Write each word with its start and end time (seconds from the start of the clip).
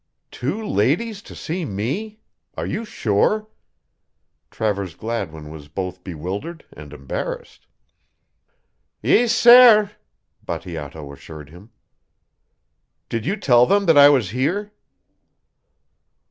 "Two 0.31 0.65
ladies 0.67 1.21
to 1.21 1.35
see 1.35 1.63
me? 1.63 2.21
Are 2.57 2.65
you 2.65 2.85
sure?" 2.85 3.49
Travers 4.49 4.95
Gladwin 4.95 5.51
was 5.51 5.67
both 5.67 6.03
bewildered 6.03 6.65
and 6.73 6.91
embarrassed. 6.91 7.67
"Ees, 9.03 9.31
sair!" 9.31 9.91
Bateato 10.43 11.13
assured 11.13 11.51
him. 11.51 11.69
"Did 13.09 13.27
you 13.27 13.35
tell 13.35 13.67
them 13.67 13.85
that 13.85 13.95
I 13.95 14.09
was 14.09 14.31
here?" 14.31 14.71